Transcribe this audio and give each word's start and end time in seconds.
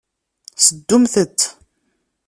Seddumt-t. 0.65 1.39